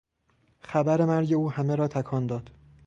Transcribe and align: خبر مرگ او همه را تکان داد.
خبر 0.61 1.05
مرگ 1.05 1.33
او 1.33 1.51
همه 1.51 1.75
را 1.75 1.87
تکان 1.87 2.27
داد. 2.27 2.49